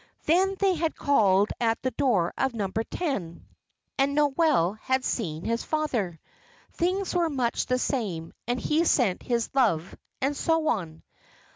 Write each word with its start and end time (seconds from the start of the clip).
Then 0.25 0.55
they 0.57 0.73
had 0.73 0.95
called 0.95 1.49
at 1.59 1.79
the 1.83 1.91
door 1.91 2.33
of 2.35 2.55
Number 2.55 2.83
Ten, 2.83 3.45
and 3.99 4.15
Noel 4.15 4.73
had 4.81 5.05
seen 5.05 5.45
his 5.45 5.63
father. 5.63 6.19
Things 6.73 7.13
were 7.13 7.29
much 7.29 7.67
the 7.67 7.77
same, 7.77 8.33
and 8.47 8.59
he 8.59 8.83
sent 8.83 9.21
his 9.21 9.51
love, 9.53 9.95
and 10.19 10.35
so 10.35 10.69
on. 10.69 11.03